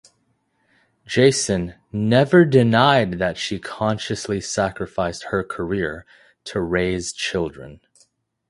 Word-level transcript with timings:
Janson 1.05 1.75
"never 1.91 2.43
denied 2.43 3.19
that 3.19 3.37
she 3.37 3.59
consciously 3.59 4.41
sacrificed 4.41 5.25
her 5.25 5.43
career 5.43 6.07
to 6.45 6.59
raise 6.59 7.13
children". 7.13 7.81